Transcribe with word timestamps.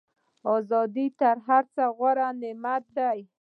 ازادي 0.55 1.05
تر 1.19 1.35
هر 1.47 1.63
څه 1.75 1.83
غوره 1.97 2.27
نعمت 2.41 2.83
دی. 2.97 3.19